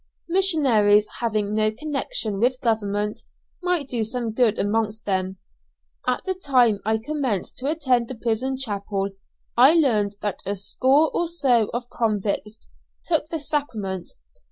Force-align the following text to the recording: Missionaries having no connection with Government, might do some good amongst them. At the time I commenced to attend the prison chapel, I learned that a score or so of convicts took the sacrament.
Missionaries 0.27 1.07
having 1.19 1.53
no 1.53 1.71
connection 1.71 2.39
with 2.39 2.59
Government, 2.61 3.21
might 3.61 3.87
do 3.87 4.03
some 4.03 4.31
good 4.31 4.57
amongst 4.57 5.05
them. 5.05 5.37
At 6.07 6.23
the 6.23 6.33
time 6.33 6.79
I 6.83 6.97
commenced 6.97 7.57
to 7.57 7.69
attend 7.69 8.07
the 8.07 8.15
prison 8.15 8.57
chapel, 8.57 9.11
I 9.55 9.75
learned 9.75 10.15
that 10.23 10.41
a 10.43 10.55
score 10.55 11.11
or 11.13 11.27
so 11.27 11.69
of 11.71 11.87
convicts 11.91 12.65
took 13.05 13.29
the 13.29 13.39
sacrament. 13.39 14.09